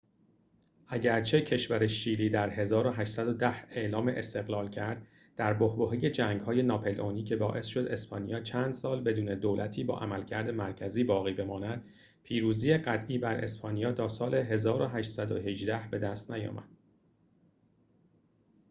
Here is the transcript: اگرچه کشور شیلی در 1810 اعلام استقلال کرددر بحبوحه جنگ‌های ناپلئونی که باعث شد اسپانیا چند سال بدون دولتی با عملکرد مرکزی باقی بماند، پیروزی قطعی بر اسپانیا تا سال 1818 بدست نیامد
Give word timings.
اگرچه 0.87 1.41
کشور 1.41 1.87
شیلی 1.87 2.29
در 2.29 2.49
1810 2.59 3.47
اعلام 3.71 4.07
استقلال 4.07 4.69
کرددر 4.69 5.53
بحبوحه 5.53 6.09
جنگ‌های 6.09 6.61
ناپلئونی 6.63 7.23
که 7.23 7.35
باعث 7.35 7.65
شد 7.65 7.87
اسپانیا 7.91 8.39
چند 8.41 8.73
سال 8.73 9.03
بدون 9.03 9.39
دولتی 9.39 9.83
با 9.83 9.99
عملکرد 9.99 10.49
مرکزی 10.49 11.03
باقی 11.03 11.33
بماند، 11.33 11.83
پیروزی 12.23 12.73
قطعی 12.77 13.17
بر 13.17 13.35
اسپانیا 13.35 13.93
تا 13.93 14.07
سال 14.07 14.35
1818 14.35 15.77
بدست 15.77 16.31
نیامد 16.31 16.69